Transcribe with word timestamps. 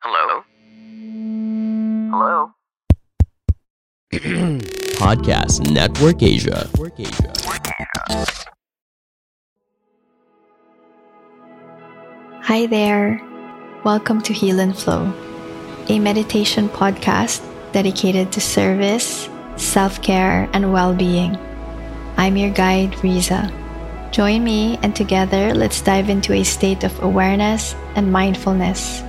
Hello? 0.00 0.44
Hello? 2.14 2.52
Podcast 4.94 5.68
Network 5.72 6.22
Asia. 6.22 6.70
Hi 12.42 12.66
there. 12.66 13.20
Welcome 13.82 14.22
to 14.22 14.32
Heal 14.32 14.60
and 14.60 14.76
Flow, 14.78 15.12
a 15.88 15.98
meditation 15.98 16.68
podcast 16.68 17.42
dedicated 17.72 18.30
to 18.32 18.40
service, 18.40 19.28
self 19.56 20.00
care, 20.00 20.48
and 20.52 20.72
well 20.72 20.94
being. 20.94 21.36
I'm 22.16 22.36
your 22.36 22.50
guide, 22.50 22.94
Riza. 23.02 23.50
Join 24.12 24.44
me, 24.44 24.78
and 24.82 24.94
together 24.94 25.52
let's 25.54 25.82
dive 25.82 26.08
into 26.08 26.34
a 26.34 26.44
state 26.44 26.84
of 26.84 27.02
awareness 27.02 27.74
and 27.96 28.12
mindfulness, 28.12 29.02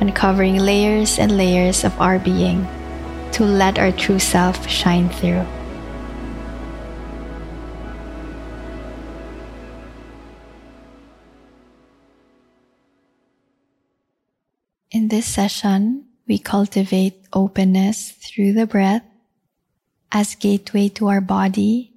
uncovering 0.00 0.58
layers 0.58 1.18
and 1.18 1.36
layers 1.36 1.84
of 1.84 1.98
our 2.00 2.18
being 2.18 2.66
to 3.32 3.44
let 3.44 3.78
our 3.78 3.92
true 3.92 4.18
self 4.18 4.68
shine 4.68 5.08
through. 5.08 5.44
In 14.94 15.08
this 15.08 15.26
session, 15.26 16.06
we 16.28 16.38
cultivate 16.38 17.26
openness 17.32 18.12
through 18.12 18.52
the 18.52 18.66
breath 18.66 19.02
as 20.12 20.36
gateway 20.36 20.88
to 20.90 21.08
our 21.08 21.20
body, 21.20 21.92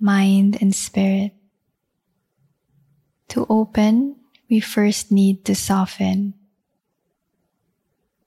mind, 0.00 0.58
and 0.60 0.74
spirit. 0.74 1.32
To 3.28 3.46
open, 3.48 4.16
we 4.50 4.58
first 4.58 5.12
need 5.12 5.44
to 5.46 5.54
soften. 5.54 6.34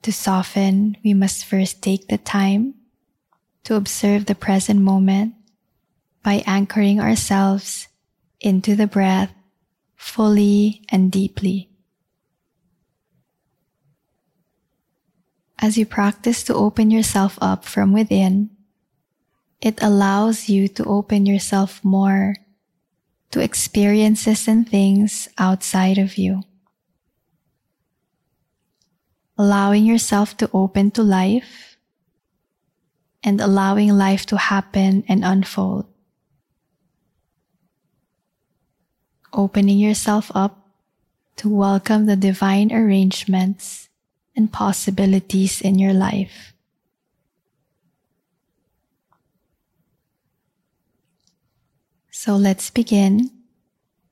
To 0.05 0.13
soften, 0.13 0.97
we 1.03 1.15
must 1.15 1.45
first 1.45 1.81
take 1.81 2.09
the 2.09 2.19
time 2.19 2.75
to 3.63 3.73
observe 3.73 4.27
the 4.27 4.35
present 4.37 4.79
moment 4.79 5.33
by 6.21 6.43
anchoring 6.45 6.99
ourselves 7.01 7.87
into 8.39 8.75
the 8.75 8.85
breath 8.85 9.33
fully 9.95 10.85
and 10.89 11.11
deeply. 11.11 11.71
As 15.57 15.75
you 15.75 15.87
practice 15.87 16.43
to 16.43 16.53
open 16.53 16.91
yourself 16.91 17.39
up 17.41 17.65
from 17.65 17.91
within, 17.91 18.51
it 19.59 19.81
allows 19.81 20.49
you 20.49 20.67
to 20.67 20.85
open 20.85 21.25
yourself 21.25 21.83
more 21.83 22.35
to 23.31 23.39
experiences 23.39 24.47
and 24.47 24.69
things 24.69 25.27
outside 25.39 25.97
of 25.97 26.15
you. 26.15 26.43
Allowing 29.37 29.85
yourself 29.85 30.37
to 30.37 30.49
open 30.53 30.91
to 30.91 31.03
life 31.03 31.77
and 33.23 33.41
allowing 33.41 33.97
life 33.97 34.25
to 34.27 34.37
happen 34.37 35.03
and 35.09 35.25
unfold. 35.25 35.85
Opening 39.33 39.77
yourself 39.77 40.31
up 40.33 40.65
to 41.35 41.49
welcome 41.49 42.05
the 42.05 42.15
divine 42.15 42.71
arrangements 42.71 43.89
and 44.35 44.53
possibilities 44.53 45.59
in 45.59 45.79
your 45.79 45.93
life. 45.93 46.53
So 52.11 52.35
let's 52.37 52.69
begin, 52.69 53.29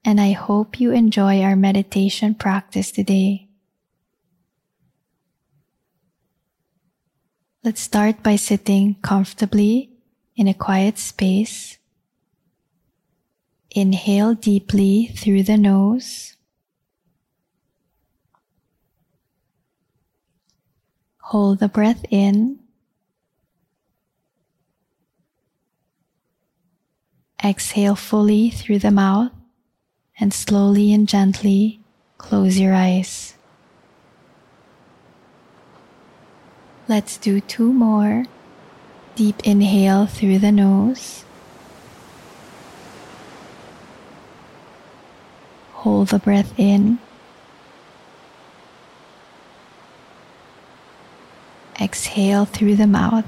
and 0.03 0.19
I 0.19 0.33
hope 0.33 0.79
you 0.79 0.91
enjoy 0.91 1.41
our 1.41 1.55
meditation 1.55 2.35
practice 2.35 2.91
today. 2.91 3.42
Let's 7.65 7.79
start 7.79 8.21
by 8.21 8.35
sitting 8.35 8.95
comfortably 8.95 9.89
in 10.35 10.49
a 10.49 10.53
quiet 10.53 10.97
space. 10.97 11.77
Inhale 13.71 14.33
deeply 14.33 15.07
through 15.15 15.43
the 15.43 15.57
nose. 15.57 16.35
Hold 21.21 21.59
the 21.59 21.69
breath 21.69 22.03
in. 22.11 22.59
Exhale 27.41 27.95
fully 27.95 28.49
through 28.49 28.79
the 28.79 28.91
mouth 28.91 29.31
and 30.19 30.33
slowly 30.33 30.91
and 30.91 31.07
gently 31.07 31.79
close 32.17 32.59
your 32.59 32.73
eyes. 32.73 33.35
Let's 36.93 37.17
do 37.17 37.41
two 37.41 37.73
more. 37.73 38.25
Deep 39.15 39.39
inhale 39.43 40.05
through 40.05 40.37
the 40.37 40.51
nose. 40.51 41.25
Hold 45.71 46.09
the 46.09 46.19
breath 46.19 46.53
in. 46.55 46.99
Exhale 51.81 52.45
through 52.45 52.75
the 52.75 52.85
mouth. 52.85 53.25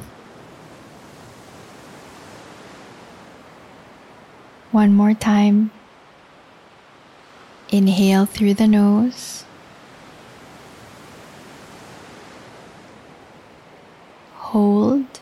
One 4.72 4.94
more 4.94 5.16
time. 5.16 5.72
Inhale 7.70 8.28
through 8.28 8.54
the 8.54 8.68
nose. 8.68 9.44
Hold. 14.56 15.20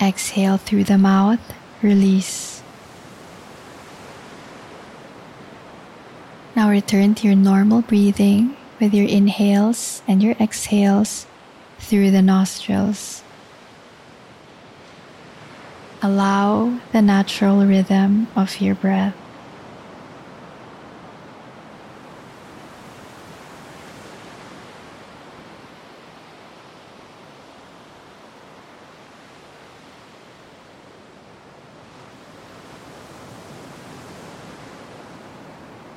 Exhale 0.00 0.56
through 0.56 0.82
the 0.82 0.98
mouth. 0.98 1.38
Release. 1.80 2.60
Now 6.56 6.70
return 6.70 7.14
to 7.14 7.28
your 7.28 7.36
normal 7.36 7.82
breathing 7.82 8.56
with 8.80 8.92
your 8.92 9.06
inhales 9.06 10.02
and 10.08 10.20
your 10.20 10.34
exhales 10.40 11.28
through 11.78 12.10
the 12.10 12.20
nostrils. 12.20 13.22
Allow 16.02 16.80
the 16.90 17.00
natural 17.00 17.64
rhythm 17.64 18.26
of 18.34 18.60
your 18.60 18.74
breath. 18.74 19.21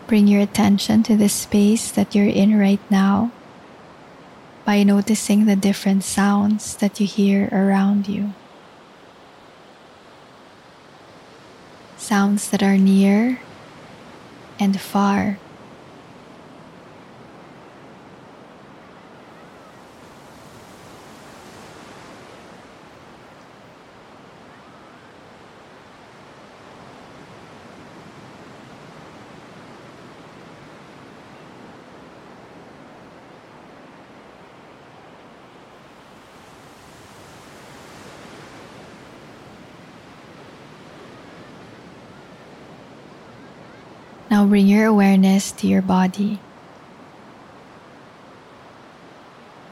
Bring 0.08 0.28
your 0.28 0.42
attention 0.42 1.02
to 1.04 1.18
the 1.18 1.30
space 1.30 1.90
that 1.92 2.14
you're 2.14 2.28
in 2.28 2.60
right 2.60 2.80
now 2.92 3.32
by 4.64 4.84
noticing 4.84 5.46
the 5.46 5.56
different 5.56 6.04
sounds 6.04 6.76
that 6.78 7.00
you 7.00 7.08
hear 7.08 7.50
around 7.52 8.08
you. 8.08 8.34
Sounds 11.98 12.50
that 12.52 12.62
are 12.62 12.78
near 12.78 13.40
and 14.60 14.80
far. 14.80 15.40
Now 44.36 44.46
bring 44.46 44.68
your 44.68 44.86
awareness 44.86 45.54
to 45.54 45.66
your 45.66 45.82
body. 45.82 46.40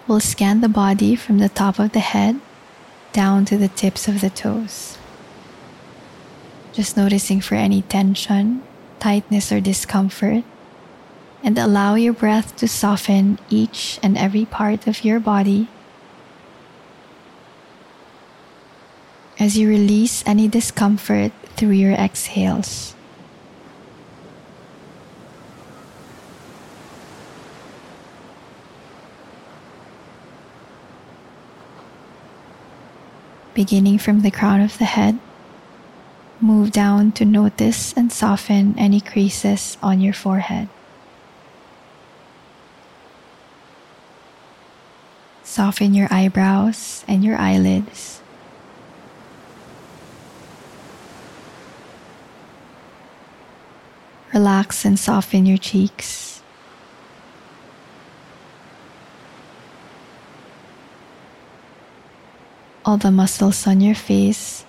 We'll 0.07 0.21
scan 0.21 0.61
the 0.61 0.69
body 0.69 1.17
from 1.17 1.39
the 1.39 1.49
top 1.49 1.79
of 1.79 1.91
the 1.91 1.99
head 1.99 2.39
down 3.11 3.43
to 3.51 3.57
the 3.57 3.67
tips 3.67 4.07
of 4.07 4.21
the 4.21 4.29
toes. 4.29 4.97
Just 6.71 6.95
noticing 6.95 7.41
for 7.41 7.55
any 7.55 7.81
tension, 7.81 8.63
tightness, 9.01 9.51
or 9.51 9.59
discomfort, 9.59 10.45
and 11.43 11.59
allow 11.59 11.95
your 11.95 12.13
breath 12.13 12.55
to 12.55 12.65
soften 12.65 13.39
each 13.49 13.99
and 14.01 14.17
every 14.17 14.45
part 14.45 14.87
of 14.87 15.03
your 15.03 15.19
body 15.19 15.67
as 19.37 19.57
you 19.57 19.67
release 19.67 20.23
any 20.25 20.47
discomfort 20.47 21.33
through 21.57 21.75
your 21.75 21.91
exhales. 21.91 22.95
Beginning 33.53 33.99
from 33.99 34.21
the 34.21 34.31
crown 34.31 34.61
of 34.61 34.77
the 34.79 34.85
head, 34.85 35.19
move 36.41 36.71
down 36.71 37.11
to 37.13 37.23
notice 37.25 37.93
and 37.93 38.11
soften 38.11 38.73
any 38.77 38.99
creases 38.99 39.77
on 39.81 40.01
your 40.01 40.13
forehead. 40.13 40.69
Soften 45.43 45.93
your 45.93 46.07
eyebrows 46.09 47.05
and 47.07 47.23
your 47.23 47.37
eyelids. 47.37 48.21
Relax 54.33 54.83
and 54.83 54.97
soften 54.97 55.45
your 55.45 55.59
cheeks. 55.59 56.42
All 62.85 62.97
the 62.97 63.11
muscles 63.11 63.65
on 63.65 63.79
your 63.79 63.95
face. 63.95 64.65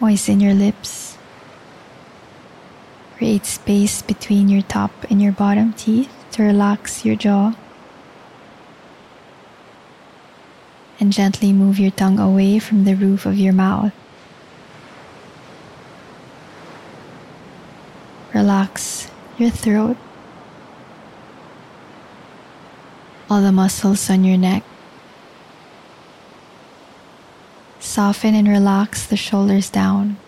Moisten 0.00 0.40
your 0.40 0.54
lips. 0.54 1.18
Create 3.16 3.46
space 3.46 4.02
between 4.02 4.48
your 4.48 4.62
top 4.62 4.90
and 5.10 5.22
your 5.22 5.32
bottom 5.32 5.74
teeth 5.74 6.10
to 6.32 6.42
relax 6.42 7.04
your 7.04 7.14
jaw. 7.14 7.54
And 10.98 11.12
gently 11.12 11.52
move 11.52 11.78
your 11.78 11.90
tongue 11.90 12.18
away 12.18 12.58
from 12.58 12.84
the 12.84 12.94
roof 12.94 13.26
of 13.26 13.36
your 13.36 13.52
mouth. 13.52 13.92
Relax 18.34 19.10
your 19.36 19.50
throat, 19.50 19.98
all 23.32 23.40
the 23.40 23.50
muscles 23.50 24.10
on 24.10 24.24
your 24.24 24.36
neck. 24.36 24.62
Soften 27.80 28.34
and 28.34 28.46
relax 28.46 29.06
the 29.06 29.16
shoulders 29.16 29.70
down. 29.70 30.18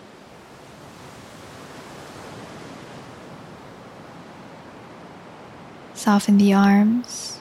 Soften 5.92 6.38
the 6.38 6.54
arms, 6.54 7.40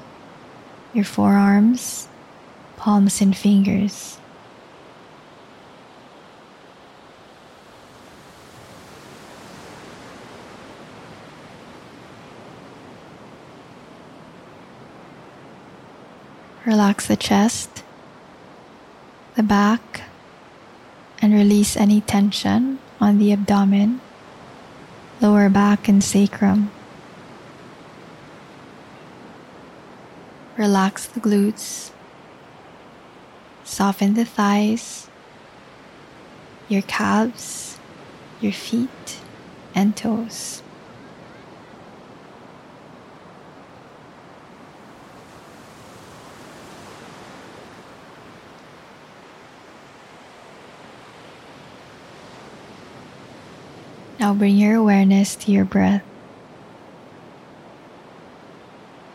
your 0.94 1.06
forearms, 1.06 2.10
palms, 2.76 3.22
and 3.22 3.36
fingers. 3.36 4.20
Relax 16.66 17.08
the 17.08 17.18
chest, 17.18 17.84
the 19.36 19.44
back, 19.44 20.04
and 21.22 21.34
release 21.34 21.76
any 21.76 22.00
tension 22.00 22.80
on 23.02 23.18
the 23.18 23.34
abdomen, 23.34 24.00
lower 25.20 25.50
back, 25.50 25.90
and 25.90 26.02
sacrum. 26.02 26.72
Relax 30.56 31.06
the 31.06 31.20
glutes, 31.20 31.92
soften 33.66 34.14
the 34.14 34.24
thighs, 34.24 35.10
your 36.70 36.84
calves, 36.84 37.78
your 38.40 38.54
feet, 38.54 39.20
and 39.76 39.98
toes. 39.98 40.63
Now 54.24 54.34
bring 54.34 54.56
your 54.56 54.78
awareness 54.78 55.36
to 55.36 55.52
your 55.52 55.66
breath. 55.66 56.02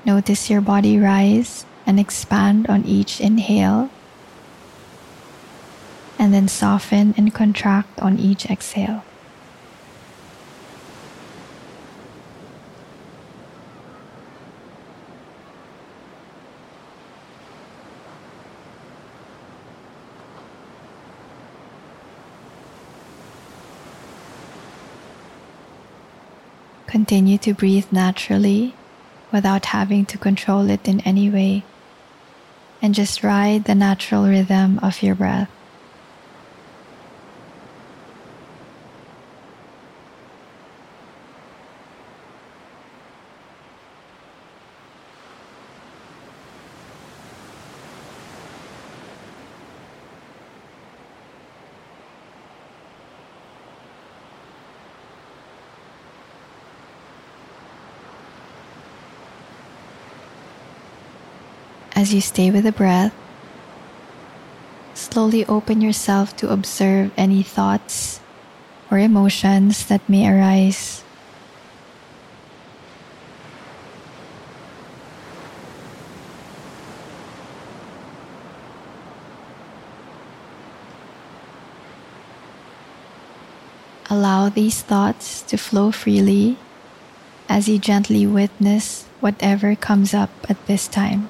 Notice 0.05 0.50
your 0.50 0.60
body 0.60 0.99
rise 0.99 1.64
and 1.87 1.99
expand 1.99 2.66
on 2.66 2.84
each 2.84 3.19
inhale, 3.19 3.88
and 6.19 6.34
then 6.34 6.46
soften 6.46 7.14
and 7.16 7.32
contract 7.32 7.99
on 8.00 8.19
each 8.19 8.50
exhale. 8.50 9.02
Continue 26.88 27.37
to 27.38 27.52
breathe 27.52 27.87
naturally 27.93 28.75
without 29.31 29.67
having 29.67 30.06
to 30.06 30.17
control 30.17 30.70
it 30.70 30.88
in 30.88 31.00
any 31.00 31.29
way. 31.29 31.62
And 32.81 32.94
just 32.94 33.23
ride 33.23 33.64
the 33.64 33.75
natural 33.75 34.26
rhythm 34.26 34.79
of 34.81 35.02
your 35.02 35.14
breath. 35.14 35.50
As 61.98 62.14
you 62.14 62.20
stay 62.20 62.52
with 62.52 62.62
the 62.62 62.70
breath, 62.70 63.12
slowly 64.94 65.44
open 65.46 65.81
yourself 65.81 66.31
to 66.36 66.46
observe 66.46 67.10
any 67.17 67.43
thoughts 67.43 68.20
or 68.88 69.00
emotions 69.00 69.84
that 69.86 70.08
may 70.08 70.31
arise. 70.31 71.02
Allow 84.08 84.50
these 84.50 84.82
thoughts 84.82 85.43
to 85.50 85.58
flow 85.58 85.90
freely 85.90 86.58
as 87.48 87.69
you 87.69 87.81
gently 87.81 88.24
witness 88.24 89.02
whatever 89.19 89.74
comes 89.74 90.14
up 90.14 90.31
at 90.48 90.64
this 90.69 90.86
time. 90.86 91.28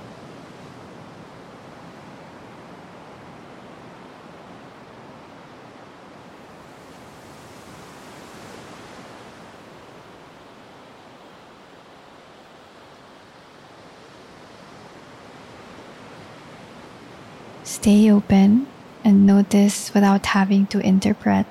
Stay 17.78 18.10
open 18.10 18.66
and 19.04 19.24
notice 19.24 19.94
without 19.94 20.26
having 20.26 20.66
to 20.66 20.80
interpret. 20.80 21.46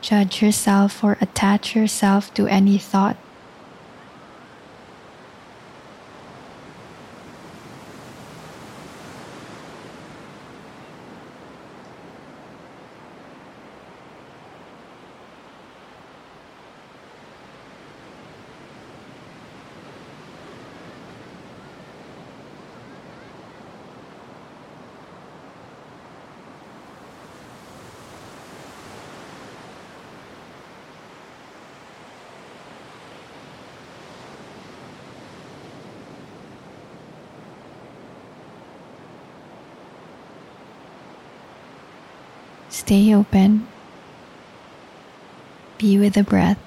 Judge 0.00 0.40
yourself 0.40 1.04
or 1.04 1.18
attach 1.20 1.76
yourself 1.76 2.32
to 2.32 2.46
any 2.46 2.78
thought. 2.78 3.18
Stay 42.76 43.14
open. 43.14 43.66
Be 45.78 45.98
with 45.98 46.12
the 46.12 46.22
breath. 46.22 46.58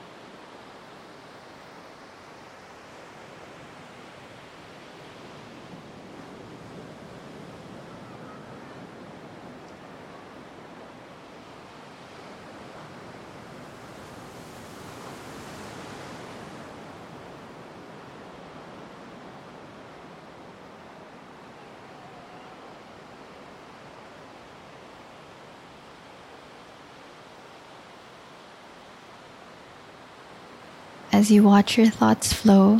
As 31.19 31.29
you 31.29 31.43
watch 31.43 31.77
your 31.77 31.91
thoughts 31.91 32.31
flow, 32.31 32.79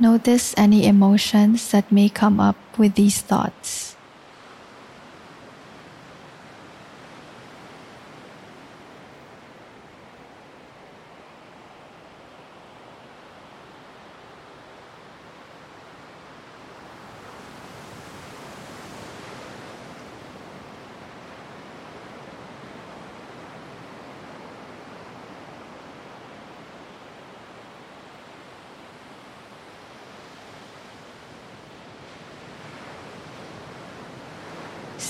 notice 0.00 0.52
any 0.58 0.84
emotions 0.84 1.70
that 1.70 1.92
may 1.92 2.08
come 2.08 2.40
up 2.40 2.56
with 2.76 2.96
these 2.96 3.22
thoughts. 3.22 3.94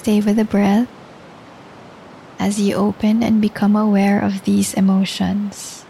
Stay 0.01 0.23
with 0.23 0.37
the 0.37 0.47
breath 0.47 0.89
as 2.39 2.59
you 2.59 2.75
open 2.75 3.23
and 3.23 3.39
become 3.39 3.77
aware 3.77 4.19
of 4.19 4.45
these 4.45 4.73
emotions. 4.73 5.85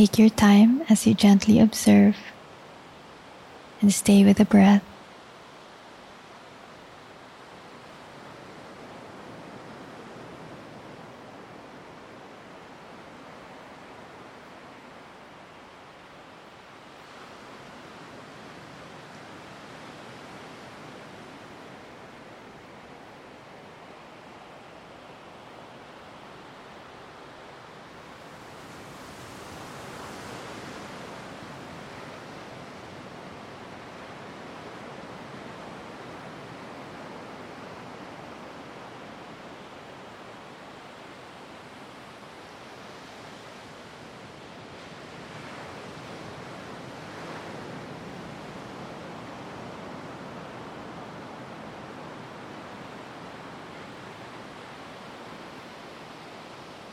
Take 0.00 0.18
your 0.18 0.30
time 0.30 0.80
as 0.88 1.06
you 1.06 1.12
gently 1.12 1.60
observe 1.60 2.16
and 3.82 3.92
stay 3.92 4.24
with 4.24 4.38
the 4.38 4.46
breath. 4.46 4.82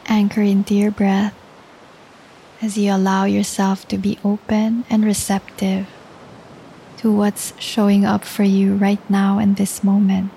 Anchor 0.07 0.41
into 0.41 0.73
your 0.73 0.91
breath 0.91 1.35
as 2.61 2.77
you 2.77 2.93
allow 2.93 3.25
yourself 3.25 3.87
to 3.87 3.97
be 3.97 4.17
open 4.23 4.85
and 4.89 5.05
receptive 5.05 5.87
to 6.97 7.11
what's 7.11 7.53
showing 7.59 8.05
up 8.05 8.23
for 8.23 8.43
you 8.43 8.75
right 8.75 9.07
now 9.09 9.37
in 9.37 9.53
this 9.55 9.83
moment. 9.83 10.31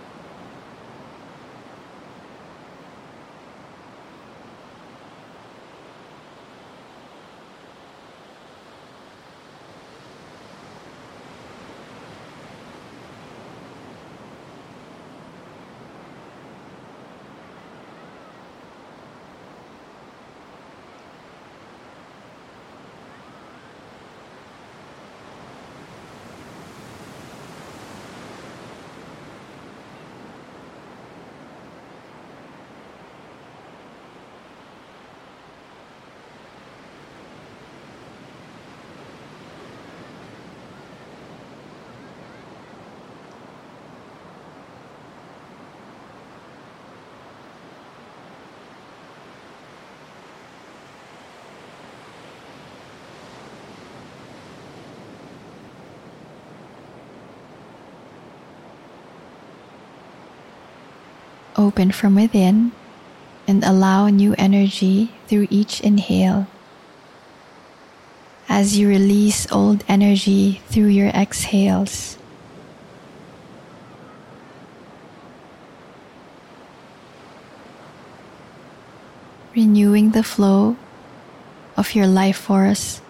Open 61.57 61.91
from 61.91 62.15
within 62.15 62.73
and 63.47 63.65
allow 63.65 64.09
new 64.09 64.35
energy 64.39 65.11
through 65.27 65.49
each 65.51 65.81
inhale. 65.81 66.47
As 68.49 68.79
you 68.79 68.89
release 68.89 69.51
old 69.51 69.85
energy 69.89 70.63
through 70.69 70.89
your 70.89 71.09
exhales. 71.09 72.17
Renewing 79.55 80.11
the 80.11 80.23
flow 80.23 80.77
of 81.77 81.95
your 81.95 82.07
life 82.07 82.39
force 82.39 83.01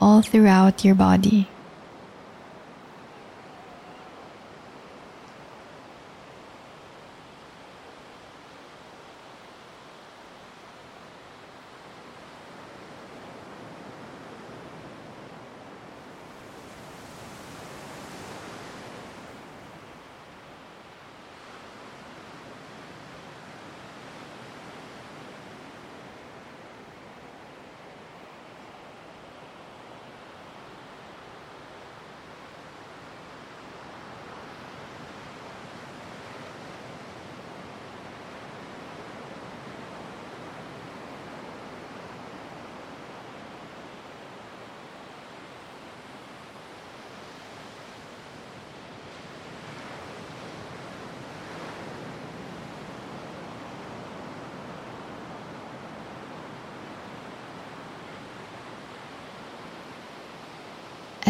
all 0.00 0.22
throughout 0.22 0.84
your 0.84 0.94
body. 0.94 1.48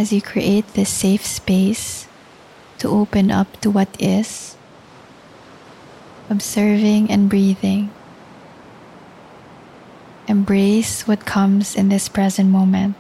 As 0.01 0.15
you 0.15 0.23
create 0.23 0.65
this 0.73 0.89
safe 0.89 1.27
space 1.27 2.09
to 2.79 2.89
open 2.89 3.31
up 3.31 3.61
to 3.61 3.69
what 3.69 3.93
is, 4.01 4.57
observing 6.31 7.11
and 7.11 7.29
breathing. 7.29 7.93
Embrace 10.27 11.07
what 11.07 11.27
comes 11.27 11.77
in 11.77 11.91
this 11.91 12.09
present 12.09 12.49
moment 12.49 12.97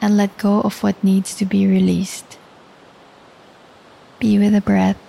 and 0.00 0.16
let 0.16 0.38
go 0.38 0.60
of 0.60 0.80
what 0.84 1.02
needs 1.02 1.34
to 1.34 1.44
be 1.44 1.66
released. 1.66 2.38
Be 4.20 4.38
with 4.38 4.52
the 4.52 4.60
breath 4.60 5.02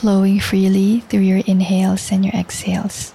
flowing 0.00 0.40
freely 0.40 1.00
through 1.00 1.20
your 1.20 1.42
inhales 1.46 2.10
and 2.10 2.24
your 2.24 2.32
exhales. 2.32 3.12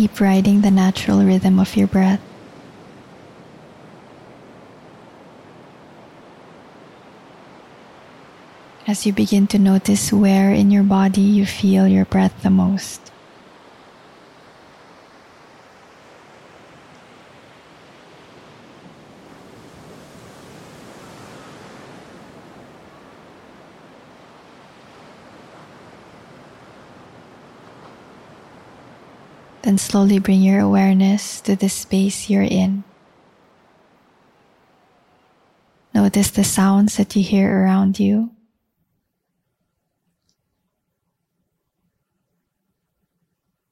Keep 0.00 0.18
riding 0.18 0.62
the 0.62 0.70
natural 0.70 1.22
rhythm 1.22 1.60
of 1.60 1.76
your 1.76 1.86
breath. 1.86 2.22
As 8.86 9.04
you 9.04 9.12
begin 9.12 9.46
to 9.48 9.58
notice 9.58 10.10
where 10.10 10.54
in 10.54 10.70
your 10.70 10.84
body 10.84 11.20
you 11.20 11.44
feel 11.44 11.86
your 11.86 12.06
breath 12.06 12.32
the 12.40 12.48
most. 12.48 13.09
Then 29.70 29.78
slowly 29.78 30.18
bring 30.18 30.42
your 30.42 30.58
awareness 30.58 31.40
to 31.42 31.54
the 31.54 31.68
space 31.68 32.28
you're 32.28 32.42
in. 32.42 32.82
Notice 35.94 36.32
the 36.32 36.42
sounds 36.42 36.96
that 36.96 37.14
you 37.14 37.22
hear 37.22 37.62
around 37.62 38.00
you. 38.00 38.32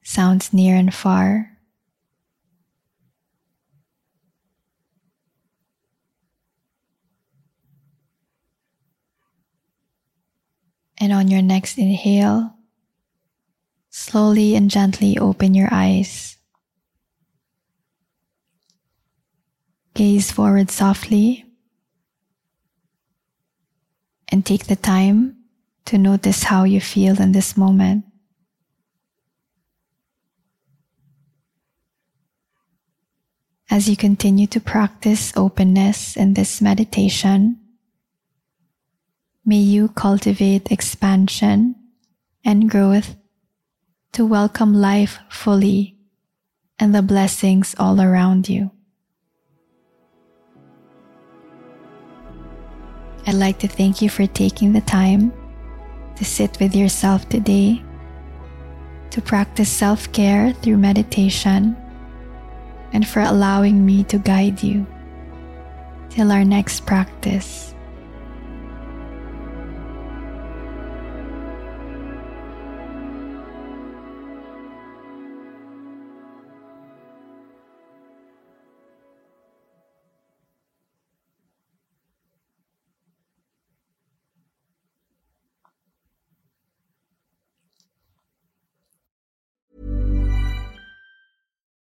Sounds 0.05 0.53
near 0.53 0.77
and 0.77 0.95
far. 0.95 1.59
And 11.01 11.13
on 11.13 11.27
your 11.27 11.43
next 11.43 11.77
inhale, 11.77 12.55
Slowly 13.99 14.55
and 14.55 14.71
gently 14.71 15.19
open 15.19 15.55
your 15.55 15.69
eyes. 15.73 16.37
Gaze 19.93 20.31
forward 20.31 20.71
softly 20.71 21.45
and 24.31 24.47
take 24.47 24.69
the 24.69 24.77
time 24.77 25.39
to 25.87 25.99
notice 25.99 26.45
how 26.45 26.63
you 26.63 26.81
feel 26.81 27.21
in 27.21 27.33
this 27.33 27.57
moment. 27.57 28.05
As 33.69 33.89
you 33.89 33.97
continue 33.97 34.47
to 34.47 34.61
practice 34.61 35.37
openness 35.37 36.17
in 36.17 36.35
this 36.35 36.63
meditation, 36.63 37.59
may 39.45 39.59
you 39.59 39.89
cultivate 39.89 40.71
expansion 40.71 41.75
and 42.45 42.71
growth 42.71 43.17
to 44.13 44.25
welcome 44.25 44.75
life 44.75 45.19
fully 45.29 45.97
and 46.79 46.95
the 46.95 47.03
blessings 47.03 47.75
all 47.79 48.01
around 48.01 48.49
you. 48.49 48.71
I'd 53.27 53.35
like 53.35 53.59
to 53.59 53.69
thank 53.69 54.01
you 54.01 54.09
for 54.09 54.27
taking 54.27 54.73
the 54.73 54.81
time 54.81 55.33
to 56.17 56.25
sit 56.25 56.59
with 56.61 56.75
yourself 56.75 57.29
today, 57.29 57.83
to 59.11 59.21
practice 59.21 59.71
self 59.71 60.11
care 60.13 60.53
through 60.53 60.79
meditation, 60.79 61.77
and 62.93 63.07
for 63.07 63.21
allowing 63.21 63.85
me 63.85 64.03
to 64.05 64.19
guide 64.19 64.63
you 64.63 64.87
till 66.09 66.33
our 66.33 66.45
next 66.45 66.87
practice. 66.87 67.75